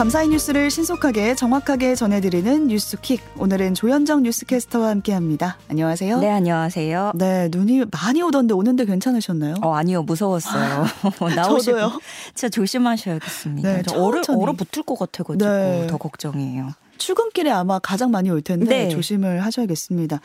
[0.00, 3.20] 밤사이 뉴스를 신속하게 정확하게 전해드리는 뉴스킥.
[3.36, 5.58] 오늘은 조현정 뉴스캐스터와 함께합니다.
[5.68, 6.20] 안녕하세요.
[6.20, 7.12] 네, 안녕하세요.
[7.16, 9.56] 네, 눈이 많이 오던데 오는데 괜찮으셨나요?
[9.60, 10.86] 어, 아니요, 무서웠어요.
[11.36, 11.76] 나오시고
[12.28, 13.82] 진짜 조심하셔야겠습니다.
[13.82, 15.86] 네, 얼어, 얼어 붙을 것 같아가지고 네.
[15.86, 16.70] 더 걱정이에요.
[17.00, 18.88] 출근길에 아마 가장 많이 올 텐데 네.
[18.88, 20.20] 조심을 하셔야겠습니다.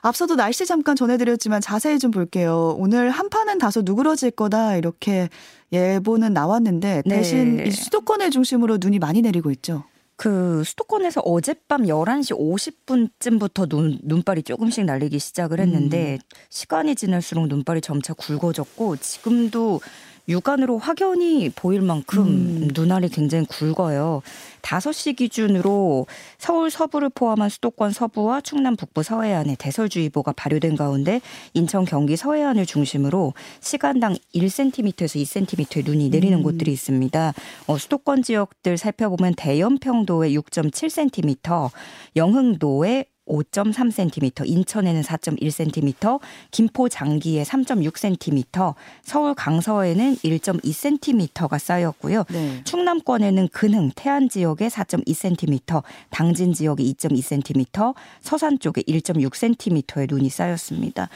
[0.00, 2.76] 앞서도 날씨 잠깐 전해드렸지만 자세히 좀 볼게요.
[2.78, 5.28] 오늘 한파는 다소 누그러질 거다 이렇게
[5.72, 7.16] 예보는 나왔는데 네.
[7.16, 7.70] 대신 네.
[7.70, 9.84] 수도권을 중심으로 눈이 많이 내리고 있죠.
[10.16, 16.18] 그 수도권에서 어젯밤 11시 50분쯤부터 눈, 눈발이 조금씩 날리기 시작을 했는데 음.
[16.50, 19.80] 시간이 지날수록 눈발이 점차 굵어졌고 지금도
[20.28, 22.68] 육안으로 확연히 보일 만큼 음.
[22.74, 24.22] 눈알이 굉장히 굵어요.
[24.62, 26.06] 5시 기준으로
[26.38, 31.20] 서울 서부를 포함한 수도권 서부와 충남 북부 서해안에 대설주의보가 발효된 가운데
[31.52, 36.42] 인천 경기 서해안을 중심으로 시간당 1cm에서 2cm의 눈이 내리는 음.
[36.42, 37.34] 곳들이 있습니다.
[37.66, 41.70] 어, 수도권 지역들 살펴보면 대연평도에 6.7cm,
[42.16, 52.24] 영흥도에 5.3cm, 인천에는 4.1cm, 김포 장기에 3.6cm, 서울 강서에는 1.2cm가 쌓였고요.
[52.30, 52.60] 네.
[52.64, 61.08] 충남권에는 근흥, 태안 지역에 4.2cm, 당진 지역에 2.2cm, 서산 쪽에 1.6cm의 눈이 쌓였습니다.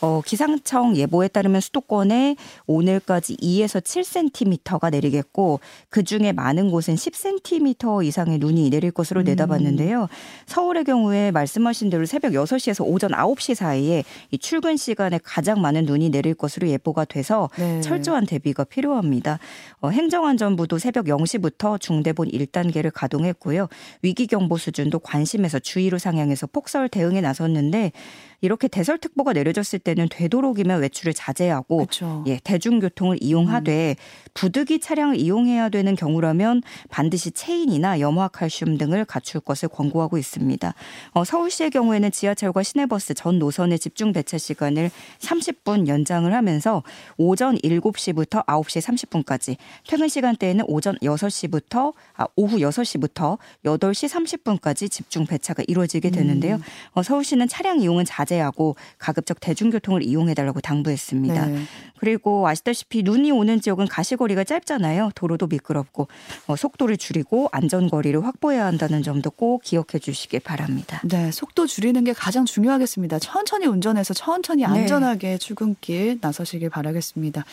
[0.00, 2.36] 어, 기상청 예보에 따르면 수도권에
[2.66, 10.08] 오늘까지 2에서 7cm가 내리겠고 그 중에 많은 곳은 10cm 이상의 눈이 내릴 것으로 내다봤는데요.
[10.46, 15.84] 서울의 경우에 말씀 말씀하신 대로 새벽 6시에서 오전 9시 사이에 이 출근 시간에 가장 많은
[15.84, 17.80] 눈이 내릴 것으로 예보가 돼서 네.
[17.80, 19.38] 철저한 대비가 필요합니다.
[19.80, 23.68] 어, 행정안전부도 새벽 0시부터 중대본 1단계를 가동했고요.
[24.02, 27.92] 위기경보 수준도 관심에서 주의로 상향해서 폭설 대응에 나섰는데
[28.40, 32.24] 이렇게 대설특보가 내려졌을 때는 되도록이면 외출을 자제하고 그쵸.
[32.26, 34.26] 예, 대중교통을 이용하되 음.
[34.34, 40.74] 부득이 차량을 이용해야 되는 경우라면 반드시 체인이나 염화칼슘 등을 갖출 것을 권고하고 있습니다.
[41.12, 46.82] 어, 서울시의 경우에는 지하철과 시내버스 전 노선의 집중 배차 시간을 30분 연장을 하면서
[47.16, 49.56] 오전 7시부터 9시 30분까지
[49.88, 56.56] 퇴근 시간대에는 오전 6시부터 아, 오후 6시부터 8시 30분까지 집중 배차가 이루어지게 되는데요.
[56.56, 56.62] 음.
[56.92, 61.46] 어, 서울시는 차량 이용은 자제 자제하고 가급적 대중교통을 이용해달라고 당부했습니다.
[61.46, 61.62] 네.
[61.98, 65.12] 그리고 아시다시피 눈이 오는 지역은 가시거리가 짧잖아요.
[65.14, 66.08] 도로도 미끄럽고
[66.48, 71.00] 어, 속도를 줄이고 안전거리를 확보해야 한다는 점도 꼭 기억해 주시길 바랍니다.
[71.04, 73.18] 네, 속도 줄이는 게 가장 중요하겠습니다.
[73.20, 74.66] 천천히 운전해서 천천히 네.
[74.66, 75.38] 안전하게 네.
[75.38, 77.44] 출근길 나서시길 바라겠습니다.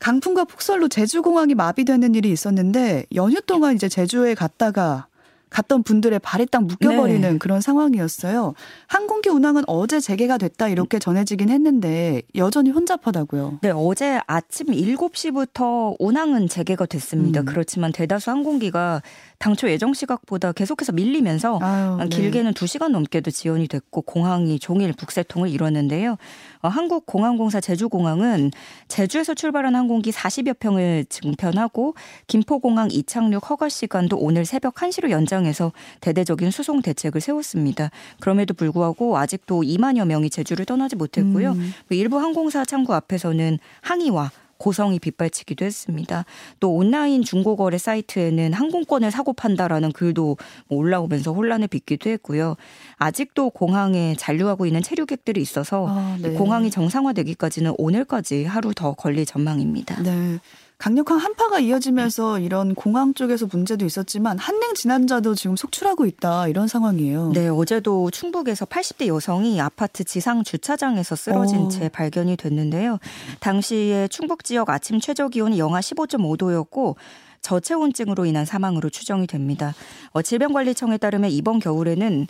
[0.00, 5.06] 강풍과 폭설로 제주공항이 마비되는 일이 있었는데 연휴 동안 이제 제주에 갔다가
[5.54, 7.38] 갔던 분들의 발이 딱 묶여버리는 네.
[7.38, 8.54] 그런 상황이었어요.
[8.88, 13.60] 항공기 운항은 어제 재개가 됐다 이렇게 전해지긴 했는데 여전히 혼잡하다고요.
[13.62, 17.42] 네, 어제 아침 7시부터 운항은 재개가 됐습니다.
[17.42, 17.44] 음.
[17.44, 19.00] 그렇지만 대다수 항공기가
[19.44, 22.08] 당초 예정 시각보다 계속해서 밀리면서 아유, 네.
[22.08, 26.16] 길게는 2시간 넘게도 지연이 됐고 공항이 종일 북새통을 이뤘는데요.
[26.62, 28.52] 어, 한국공항공사 제주공항은
[28.88, 31.94] 제주에서 출발한 항공기 40여 평을 증편하고
[32.26, 37.90] 김포공항 이착륙 허가 시간도 오늘 새벽 1시로 연장해서 대대적인 수송 대책을 세웠습니다.
[38.20, 41.52] 그럼에도 불구하고 아직도 2만여 명이 제주를 떠나지 못했고요.
[41.52, 41.74] 음.
[41.90, 46.24] 일부 항공사 창구 앞에서는 항의와 고성이 빗발치기도 했습니다.
[46.60, 50.36] 또 온라인 중고거래 사이트에는 항공권을 사고 판다라는 글도
[50.68, 52.56] 뭐 올라오면서 혼란을 빚기도 했고요.
[52.96, 56.30] 아직도 공항에 잔류하고 있는 체류객들이 있어서 아, 네.
[56.30, 60.02] 공항이 정상화되기까지는 오늘까지 하루 더 걸릴 전망입니다.
[60.02, 60.38] 네.
[60.84, 67.32] 강력한 한파가 이어지면서 이런 공항 쪽에서 문제도 있었지만 한랭 진환자도 지금 속출하고 있다 이런 상황이에요.
[67.32, 71.64] 네, 어제도 충북에서 80대 여성이 아파트 지상 주차장에서 쓰러진 오.
[71.64, 71.68] 어.
[71.70, 72.98] 채 발견이 됐는데요.
[73.40, 76.96] 당시에 충북 지역 아침 최저 기온이 영하 15.5도였고
[77.40, 79.72] 저체온증으로 인한 사망으로 추정이 됩니다.
[80.10, 82.26] 어, 질병관리청에 따르면 이번 겨울에는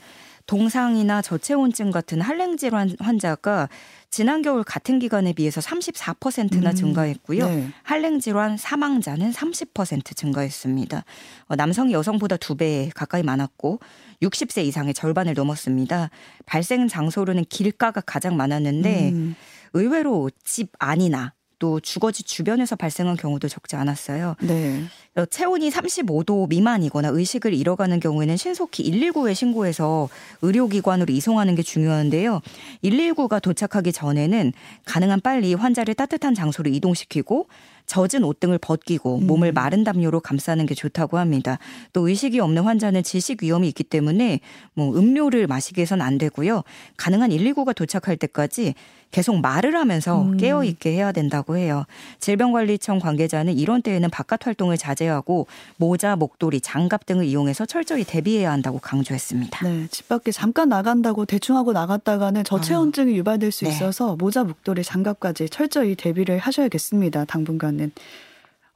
[0.47, 3.69] 동상이나 저체온증 같은 한랭 질환 환자가
[4.11, 7.47] 지난 겨울 같은 기간에 비해서 34%나 음, 증가했고요.
[7.47, 7.69] 네.
[7.83, 11.05] 한랭 질환 사망자는 30% 증가했습니다.
[11.47, 13.81] 어, 남성이 여성보다 두 배 가까이 많았고
[14.23, 16.11] 60세 이상의 절반을 넘었습니다.
[16.47, 19.35] 발생 장소로는 길가가 가장 많았는데 음.
[19.73, 21.33] 의외로 집 안이나
[21.65, 24.35] 또 주거지 주변에서 발생한 경우도 적지 않았어요.
[24.43, 24.83] 네.
[25.17, 30.11] 어, 체온이 35도 미만이거나 의식을 잃어가는 경우에는 신속히 119에 신고해서
[30.43, 32.43] 의료기관으로 이송하는 게 중요한데요.
[32.83, 34.53] 119가 도착하기 전에는
[34.85, 37.47] 가능한 빨리 환자를 따뜻한 장소로 이동시키고
[37.87, 39.27] 젖은 옷 등을 벗기고 음.
[39.27, 41.59] 몸을 마른 담요로 감싸는 게 좋다고 합니다.
[41.93, 44.41] 또 의식이 없는 환자는 질식 위험이 있기 때문에
[44.75, 46.63] 뭐 음료를 마시게 해서는 안 되고요.
[46.97, 48.75] 가능한 119가 도착할 때까지
[49.11, 50.37] 계속 말을 하면서 음.
[50.37, 51.85] 깨어 있게 해야 된다고 해요.
[52.19, 55.47] 질병관리청 관계자는 이런 때에는 바깥 활동을 자제하고
[55.77, 59.69] 모자, 목도리, 장갑 등을 이용해서 철저히 대비해야 한다고 강조했습니다.
[59.69, 63.71] 네, 집 밖에 잠깐 나간다고 대충 하고 나갔다가는 저체온증이 유발될 수 네.
[63.71, 67.27] 있어서 모자, 목도리, 장갑까지 철저히 대비를 하셔야겠습니다.
[67.27, 67.93] 당분간 은.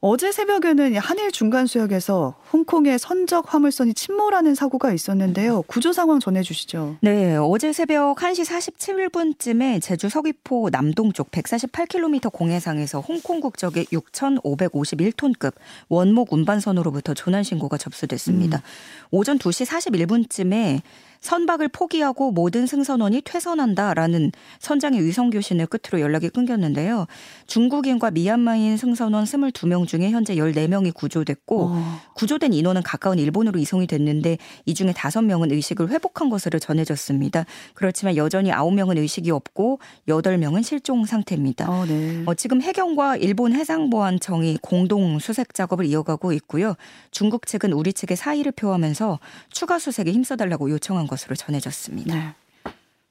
[0.00, 5.62] 어제 새벽에는 한일 중간 수역에서 홍콩의 선적 화물선이 침몰하는 사고가 있었는데요.
[5.62, 6.98] 구조 상황 전해 주시죠.
[7.00, 15.54] 네, 어제 새벽 1시 47분쯤에 제주 서귀포 남동쪽 148km 공해상에서 홍콩 국적의 6,551톤급
[15.88, 18.62] 원목 운반선으로부터 조난 신고가 접수됐습니다.
[19.10, 20.80] 오전 2시 41분쯤에
[21.20, 27.06] 선박을 포기하고 모든 승선원이 퇴선한다라는 선장의 위성 교신을 끝으로 연락이 끊겼는데요.
[27.46, 34.38] 중국인과 미얀마인 승선원 22명 중에 현재 14명이 구조됐고 어, 구조된 인원은 가까운 일본으로 이송이 됐는데
[34.66, 37.44] 이 중에 5명은 의식을 회복한 것으로 전해졌습니다.
[37.74, 41.68] 그렇지만 여전히 9명은 의식이 없고 8명은 실종 상태입니다.
[41.68, 42.22] 어, 네.
[42.26, 46.74] 어, 지금 해경과 일본 해상보안청이 공동 수색 작업을 이어가고 있고요.
[47.10, 49.18] 중국 측은 우리 측에 사의를 표하면서
[49.50, 52.14] 추가 수색에 힘써달라고 요청한 것으로 전해졌습니다.
[52.14, 52.34] 네.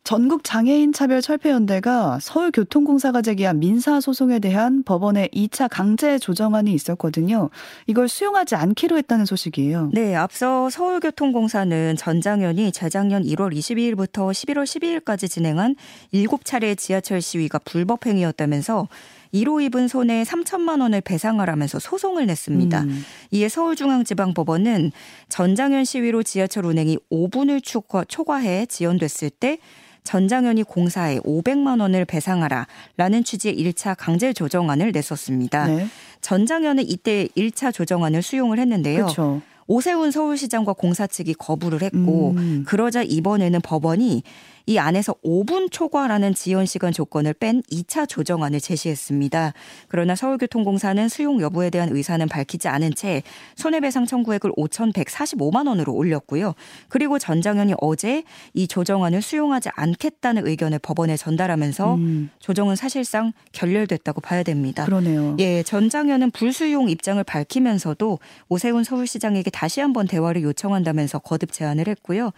[0.07, 7.49] 전국 장애인 차별 철폐 연대가 서울교통공사가 제기한 민사 소송에 대한 법원의 2차 강제 조정안이 있었거든요.
[7.87, 9.89] 이걸 수용하지 않기로 했다는 소식이에요.
[9.91, 15.75] 네, 앞서 서울교통공사는 전장현이 재작년 1월 22일부터 11월 12일까지 진행한
[16.13, 18.87] 7차례 지하철 시위가 불법 행위였다면서
[19.37, 22.81] 이로 입은 손해 3천만 원을 배상하라면서 소송을 냈습니다.
[22.81, 23.03] 음.
[23.31, 24.91] 이에 서울중앙지방법원은
[25.29, 29.59] 전장현 시위로 지하철 운행이 5분을 초과, 초과 해 지연됐을 때
[30.03, 35.67] 전장현이 공사에 500만 원을 배상하라라는 취지의 1차 강제 조정안을 냈었습니다.
[35.67, 35.87] 네.
[36.21, 39.03] 전장현은 이때 1차 조정안을 수용을 했는데요.
[39.03, 39.41] 그렇죠.
[39.67, 42.63] 오세훈 서울시장과 공사 측이 거부를 했고 음.
[42.65, 44.23] 그러자 이번에는 법원이
[44.69, 49.53] 이 안에서 5분 초과라는 지연 시간 조건을 뺀 2차 조정안을 제시했습니다.
[49.87, 53.23] 그러나 서울교통공사는 수용 여부에 대한 의사는 밝히지 않은 채
[53.55, 56.53] 손해배상 청구액을 5,145만 원으로 올렸고요.
[56.89, 58.23] 그리고 전장현이 어제
[58.53, 64.83] 이 조정안을 수용하지 않겠다는 의견을 법원에 전달하면서 음, 조정은 사실상 결렬됐다고 봐야 됩니다.
[64.83, 65.37] 그러네요.
[65.39, 72.31] 예, 전장현은 불수용 입장을 밝히면서도 오세훈 서울시장에게 다시 한번 대화를 요청한다면서 거듭 제안을 했고요.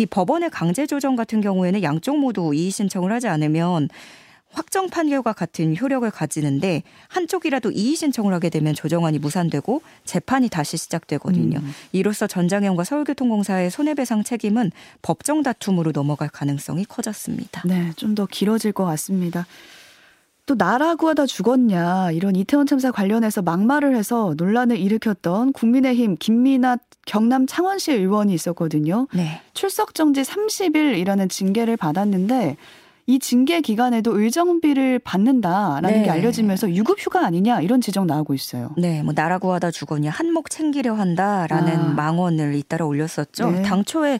[0.00, 3.90] 이 법원의 강제 조정 같은 경우에는 양쪽 모두 이의 신청을 하지 않으면
[4.52, 11.58] 확정 판결과 같은 효력을 가지는데 한쪽이라도 이의 신청을 하게 되면 조정안이 무산되고 재판이 다시 시작되거든요.
[11.58, 11.72] 음.
[11.92, 17.62] 이로써 전장현과 서울교통공사의 손해배상 책임은 법정 다툼으로 넘어갈 가능성이 커졌습니다.
[17.66, 19.46] 네, 좀 더 길어질 것 같습니다.
[20.50, 26.76] 또 나라고 하다 죽었냐 이런 이태원 참사 관련해서 막말을 해서 논란을 일으켰던 국민의힘 김민아
[27.06, 29.06] 경남 창원시 의원이 있었거든요.
[29.14, 29.42] 네.
[29.54, 32.56] 출석 정지 30일이라는 징계를 받았는데
[33.06, 36.02] 이 징계 기간에도 의정비를 받는다라는 네.
[36.02, 38.70] 게 알려지면서 유급 휴가 아니냐 이런 지적 나오고 있어요.
[38.76, 41.92] 네, 뭐 나라고 하다 죽었냐 한몫 챙기려 한다라는 아.
[41.94, 43.52] 망언을 잇따라 올렸었죠.
[43.52, 43.62] 네.
[43.62, 44.18] 당초에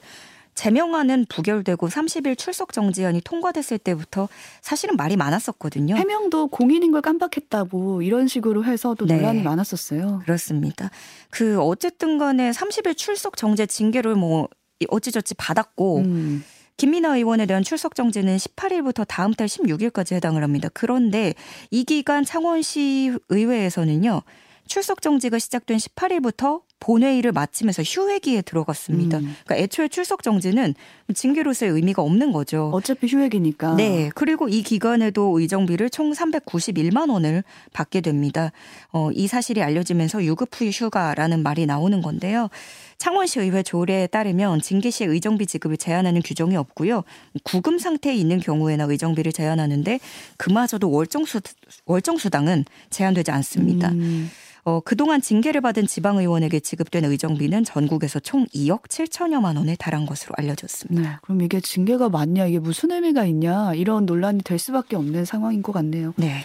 [0.61, 4.29] 제명안은 부결되고 30일 출석 정지안이 통과됐을 때부터
[4.61, 5.97] 사실은 말이 많았었거든요.
[5.97, 9.17] 해명도 공인인 걸 깜빡했다고 이런 식으로 해서 또 네.
[9.17, 10.21] 논란이 많았었어요.
[10.23, 10.91] 그렇습니다.
[11.31, 14.49] 그 어쨌든 간에 30일 출석 정지 징계를 뭐
[14.91, 16.45] 어찌저찌 받았고 음.
[16.77, 20.69] 김민아 의원에 대한 출석 정지는 18일부터 다음 달 16일까지 해당을 합니다.
[20.75, 21.33] 그런데
[21.71, 24.21] 이 기간 창원시 의회에서는요.
[24.67, 29.19] 출석 정지가 시작된 18일부터 본회의를 마치면서 휴회기에 들어갔습니다.
[29.19, 29.37] 음.
[29.45, 30.75] 그러니까 애초에 출석 정지는
[31.15, 32.71] 징계로서의 의미가 없는 거죠.
[32.73, 33.77] 어차피 휴액이니까.
[33.77, 34.11] 네.
[34.15, 38.51] 그리고 이 기간에도 의정비를 총 391만 원을 받게 됩니다.
[38.93, 42.49] 어, 이 사실이 알려지면서 유급 후 휴가라는 말이 나오는 건데요.
[42.97, 47.05] 창원시 의회 조례에 따르면 징계 시에 의정비 지급을 제한하는 규정이 없고요.
[47.45, 50.01] 구금 상태에 있는 경우에나 의정비를 제한하는데
[50.37, 51.41] 그마저도 월정수
[51.87, 53.91] 월정수당은 제한되지 않습니다.
[53.91, 54.31] 음.
[54.65, 61.11] 어, 그동안 징계를 받은 지방의원에게 지급된 의정비는 전국에서 총 2억 7천여만 원에 달한 것으로 알려졌습니다.
[61.11, 65.63] 네, 그럼 이게 징계가 맞냐, 이게 무슨 의미가 있냐, 이런 논란이 될 수밖에 없는 상황인
[65.63, 66.15] 것 같네요.
[66.17, 66.41] 네.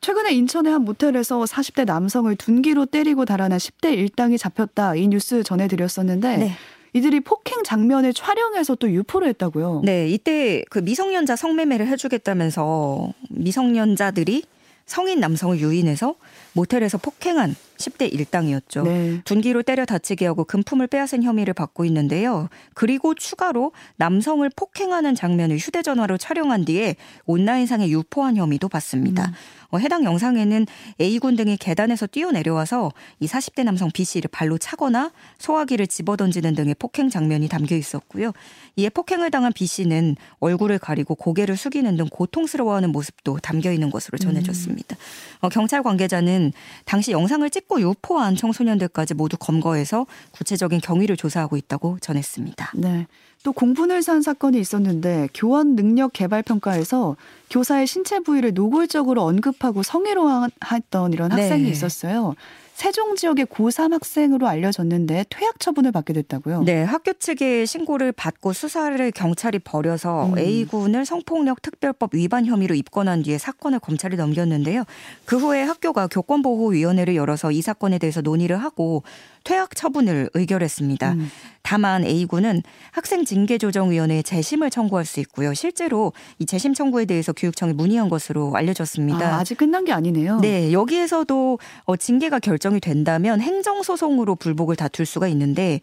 [0.00, 4.94] 최근에 인천의 한 모텔에서 40대 남성을 둔기로 때리고 달아난 10대 일당이 잡혔다.
[4.94, 6.52] 이 뉴스 전해드렸었는데, 네.
[6.92, 9.82] 이들이 폭행 장면을 촬영해서 또 유포를 했다고요.
[9.84, 14.42] 네, 이때 그 미성년자 성매매를 해주겠다면서 미성년자들이
[14.86, 16.16] 성인 남성을 유인해서
[16.52, 18.84] 모텔에서 폭행한 10대 1당이었죠.
[18.84, 19.20] 네.
[19.24, 22.48] 둔기로 때려 다치게 하고 금품을 빼앗은 혐의를 받고 있는데요.
[22.74, 26.96] 그리고 추가로 남성을 폭행하는 장면을 휴대전화로 촬영한 뒤에
[27.26, 29.26] 온라인상에 유포한 혐의도 받습니다.
[29.26, 29.32] 음.
[29.70, 30.66] 어, 해당 영상에는
[31.00, 37.48] A군 등이 계단에서 뛰어내려와서 이 40대 남성 B씨를 발로 차거나 소화기를 집어던지는 등의 폭행 장면이
[37.48, 38.32] 담겨 있었고요.
[38.76, 44.96] 이에 폭행을 당한 B씨는 얼굴을 가리고 고개를 숙이는 등 고통스러워하는 모습도 담겨 있는 것으로 전해졌습니다.
[45.40, 46.52] 어, 경찰 관계자는
[46.84, 52.72] 당시 영상을 찍고 유포한 청소년들까지 모두 검거해서 구체적인 경위를 조사하고 있다고 전했습니다.
[52.76, 53.06] 네.
[53.42, 57.16] 또 공분을 산 사건이 있었는데 교원 능력 개발 평가에서
[57.48, 61.70] 교사의 신체 부위를 노골적으로 언급하고 성희롱했던 이런 학생이 네.
[61.70, 62.34] 있었어요.
[62.80, 66.62] 세종 지역의 고3 학생으로 알려졌는데 퇴학 처분을 받게 됐다고요.
[66.62, 70.38] 네, 학교 측의 신고를 받고 수사를 경찰이 벌여서 음.
[70.38, 74.84] A군을 성폭력 특별법 위반 혐의로 입건한 뒤에 사건을 검찰에 넘겼는데요.
[75.26, 79.02] 그 후에 학교가 교권보호위원회를 열어서 이 사건에 대해서 논의를 하고
[79.44, 81.12] 퇴학 처분을 의결했습니다.
[81.12, 81.30] 음.
[81.62, 85.54] 다만 A군은 학생 징계 조정위원회에 재심을 청구할 수 있고요.
[85.54, 89.36] 실제로 이 재심 청구에 대해서 교육청에 문의한 것으로 알려졌습니다.
[89.36, 90.40] 아, 아직 끝난 게 아니네요.
[90.40, 95.80] 네, 여기에서도 어, 징계가 결정이 된다면 행정 소송으로 불복을 다툴 수가 있는데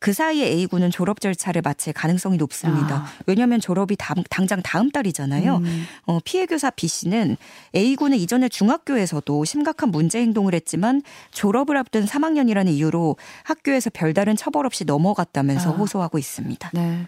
[0.00, 2.96] 그 사이에 A군은 졸업 절차를 마칠 가능성이 높습니다.
[2.96, 3.06] 아.
[3.26, 5.56] 왜냐하면 졸업이 다음, 당장 다음 달이잖아요.
[5.56, 5.84] 음.
[6.06, 7.36] 어, 피해 교사 B 씨는
[7.74, 11.02] A군은 이전에 중학교에서도 심각한 문제 행동을 했지만
[11.32, 15.76] 졸업을 앞둔 3학년이라는 이유로 학교에서 별다른 처벌 없이 넘어갔다면서 아.
[15.76, 16.70] 호소하고 있습니다.
[16.74, 17.06] 네.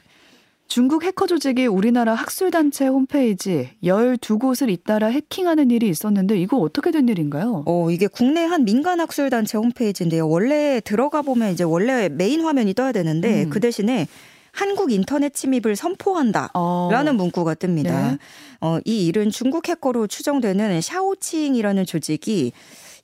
[0.71, 7.65] 중국 해커 조직이 우리나라 학술단체 홈페이지 12곳을 잇따라 해킹하는 일이 있었는데 이거 어떻게 된 일인가요?
[7.67, 10.29] 어, 이게 국내 한 민간 학술 단체 홈페이지인데요.
[10.29, 13.50] 원래 들어가 보면 이제 원래 메인 화면이 떠야 되는데 음.
[13.50, 14.07] 그 대신에
[14.53, 16.50] 한국 인터넷 침입을 선포한다.
[16.55, 16.89] 어.
[16.93, 17.83] 라는 문구가 뜹니다.
[17.83, 18.19] 네.
[18.61, 22.53] 어, 이 일은 중국 해커로 추정되는 샤오칭이라는 조직이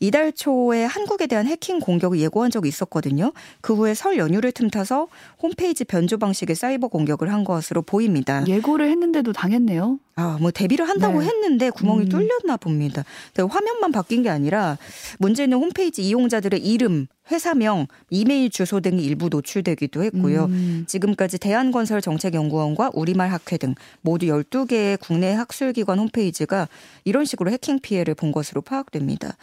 [0.00, 3.33] 이달 초에 한국에 대한 해킹 공격을 예고한 적이 있었거든요.
[3.61, 5.09] 그 후에 설 연휴를 틈타서
[5.43, 8.45] 홈페이지 변조 방식의 사이버 공격을 한 것으로 보입니다.
[8.47, 9.99] 예고를 했는데도 당했네요.
[10.19, 11.26] 아, 뭐 데뷔를 한다고 네.
[11.26, 12.09] 했는데 구멍이 음.
[12.09, 13.05] 뚫렸나 봅니다.
[13.37, 14.79] 화면만 바뀐 게 아니라
[15.19, 20.47] 문제는 홈페이지 이용자들의 이름, 회사명, 이메일 주소 등이 일부 노출되기도 했고요.
[20.47, 20.85] 음.
[20.87, 26.67] 지금까지 대한건설 정책연구원과 우리말 학회 등 모두 12개의 국내 학술기관 홈페이지가
[27.05, 29.37] 이런 식으로 해킹 피해를 본 것으로 파악됩니다.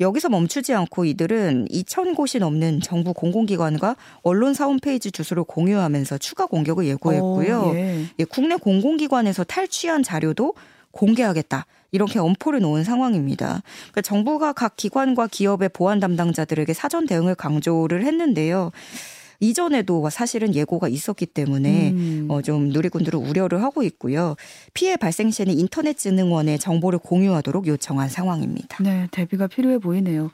[0.00, 7.60] 여기서 멈추지 않고 이들은 2,000곳이 넘는 정부 공공기관과 언론사 홈페이지 주소를 공유하면서 추가 공격을 예고했고요.
[7.60, 8.04] 어, 예.
[8.18, 10.54] 예, 국내 공공기관에서 탈취한 자료도
[10.92, 11.66] 공개하겠다.
[11.90, 13.62] 이렇게 엄포를 놓은 상황입니다.
[13.90, 18.72] 그러니까 정부가 각 기관과 기업의 보안 담당자들에게 사전 대응을 강조를 했는데요.
[19.40, 22.26] 이전에도 사실은 예고가 있었기 때문에 음.
[22.28, 24.34] 어, 좀 누리꾼들은 우려를 하고 있고요.
[24.74, 28.82] 피해 발생 시에는 인터넷진흥원에 정보를 공유하도록 요청한 상황입니다.
[28.82, 30.30] 네, 대비가 필요해 보이네요.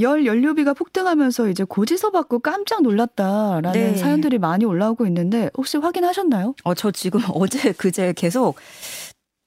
[0.00, 3.96] 열 연료비가 폭등하면서 이제 고지서 받고 깜짝 놀랐다라는 네.
[3.96, 6.54] 사연들이 많이 올라오고 있는데 혹시 확인하셨나요?
[6.62, 8.54] 어, 저 지금 어제 그제 계속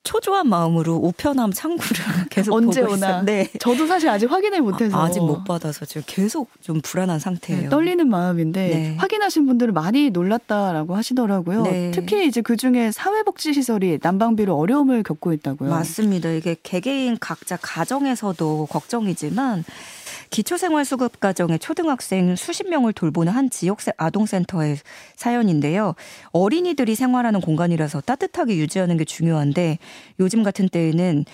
[0.03, 3.21] 초조한 마음으로 우편함 창구를 계속 언제 보고 오나?
[3.21, 3.47] 네.
[3.59, 7.63] 저도 사실 아직 확인을 못해서 아, 직못 받아서 지금 계속 좀 불안한 상태예요.
[7.63, 8.95] 네, 떨리는 마음인데 네.
[8.97, 11.63] 확인하신 분들은 많이 놀랐다라고 하시더라고요.
[11.63, 11.91] 네.
[11.93, 15.69] 특히 이제 그 중에 사회복지 시설이 난방비로 어려움을 겪고 있다고요.
[15.69, 16.31] 맞습니다.
[16.31, 19.63] 이게 개개인 각자 가정에서도 걱정이지만
[20.29, 24.77] 기초생활수급 가정의 초등학생 수십 명을 돌보는 한 지역 아동센터의
[25.15, 25.95] 사연인데요.
[26.31, 29.79] 어린이들이 생활하는 공간이라서 따뜻하게 유지하는 게 중요한데
[30.19, 31.25] 요즘 같은 때에는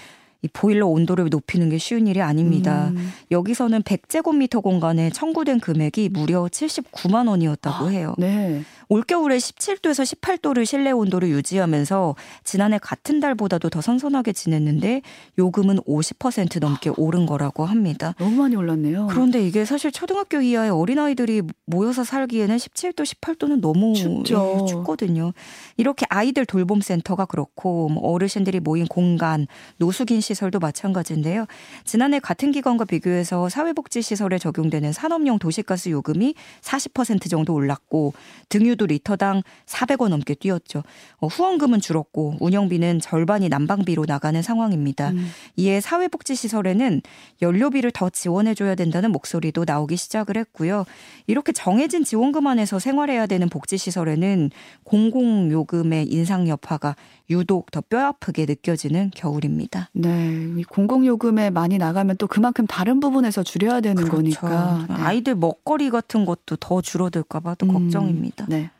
[0.41, 2.89] 이 보일러 온도를 높이는 게 쉬운 일이 아닙니다.
[2.89, 3.11] 음.
[3.31, 8.13] 여기서는 100제곱미터 공간에 청구된 금액이 무려 79만 원이었다고 해요.
[8.17, 8.63] 네.
[8.89, 15.01] 올겨울에 17도에서 18도를 실내 온도를 유지하면서 지난해 같은 달보다도 더 선선하게 지냈는데
[15.37, 18.13] 요금은 50% 넘게 오른 거라고 합니다.
[18.17, 19.07] 너무 많이 올랐네요.
[19.07, 24.59] 그런데 이게 사실 초등학교 이하의 어린아이들이 모여서 살기에는 17도, 18도는 너무 춥죠.
[24.61, 25.33] 예, 춥거든요.
[25.75, 31.45] 이렇게 아이들 돌봄 센터가 그렇고 뭐 어르신들이 모인 공간, 노숙인 시설 도 마찬가지인데요.
[31.83, 38.13] 지난해 같은 기간과 비교해서 사회복지 시설에 적용되는 산업용 도시가스 요금이 40% 정도 올랐고
[38.47, 40.83] 등유도 리터당 400원 넘게 뛰었죠.
[41.17, 45.09] 어, 후원금은 줄었고 운영비는 절반이 난방비로 나가는 상황입니다.
[45.09, 45.29] 음.
[45.57, 47.01] 이에 사회복지 시설에는
[47.41, 50.85] 연료비를 더 지원해 줘야 된다는 목소리도 나오기 시작을 했고요.
[51.25, 54.51] 이렇게 정해진 지원금 안에서 생활해야 되는 복지 시설에는
[54.83, 56.95] 공공요금의 인상 여파가
[57.29, 59.89] 유독 더 뼈아프게 느껴지는 겨울입니다.
[59.93, 60.16] 네.
[60.57, 64.15] 이 공공요금에 많이 나가면 또 그만큼 다른 부분에서 줄여야 되는 그렇죠.
[64.15, 64.85] 거니까.
[64.89, 64.95] 네.
[64.95, 68.45] 아이들 먹거리 같은 것도 더 줄어들까봐 또 음, 걱정입니다.
[68.47, 68.71] 네.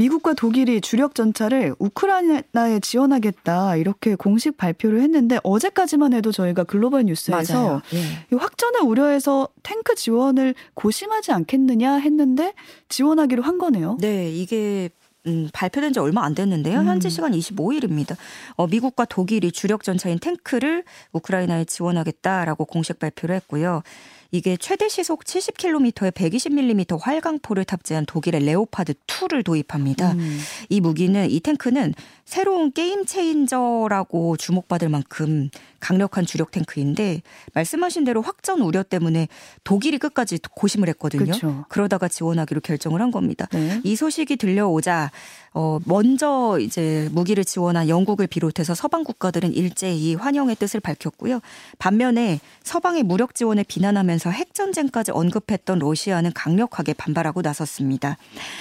[0.00, 7.82] 미국과 독일이 주력 전차를 우크라이나에 지원하겠다 이렇게 공식 발표를 했는데 어제까지만 해도 저희가 글로벌 뉴스에서
[7.92, 8.36] 예.
[8.36, 12.54] 확전을 우려해서 탱크 지원을 고심하지 않겠느냐 했는데
[12.88, 13.98] 지원하기로 한 거네요.
[14.00, 14.88] 네, 이게
[15.26, 16.80] 음, 발표된 지 얼마 안 됐는데요.
[16.80, 16.86] 음.
[16.86, 18.16] 현지 시간 25일입니다.
[18.54, 23.82] 어, 미국과 독일이 주력 전차인 탱크를 우크라이나에 지원하겠다라고 공식 발표를 했고요.
[24.30, 30.12] 이게 최대 시속 70km에 120mm 활강포를 탑재한 독일의 레오파드 2를 도입합니다.
[30.12, 30.38] 음.
[30.68, 31.94] 이 무기는 이 탱크는
[32.24, 37.22] 새로운 game changer라고 주목받을 만큼 강력한 주력 탱크인데
[37.54, 39.28] 말씀하신 대로 확전 우려 때문에
[39.64, 41.32] 독일이 끝까지 고심을 했거든요.
[41.32, 41.64] 그쵸.
[41.68, 43.48] 그러다가 지원하기로 결정을 한 겁니다.
[43.52, 43.80] 네.
[43.82, 45.10] 이 소식이 들려오자
[45.54, 51.40] 어 먼저 이제 무기를 지원한 영국을 비롯해서 서방 국가들은 일제히 환영의 뜻을 밝혔고요.
[51.78, 58.16] 반면에 서방의 무력 지원을 비난하면서 핵 전쟁까지 언급했던 러시아는 강력하게 반발하고 나섰습니다.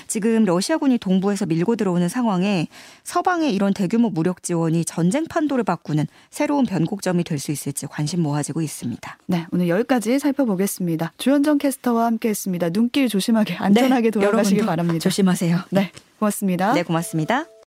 [0.07, 2.67] 지금 러시아군이 동부에서 밀고 들어오는 상황에
[3.03, 8.61] 서방의 이런 대규모 무력 지원이 전쟁 판도를 바꾸는 새로운 변곡점이 될 수 있을지 관심 모아지고
[8.61, 9.17] 있습니다.
[9.27, 11.13] 네, 오늘 여기까지 살펴보겠습니다.
[11.17, 12.69] 주현정 캐스터와 함께했습니다.
[12.69, 14.99] 눈길 조심하게 안전하게 네, 돌아가시길 바랍니다.
[14.99, 15.57] 조심하세요.
[15.71, 16.73] 네, 고맙습니다.
[16.73, 17.49] 네, 고맙습니다.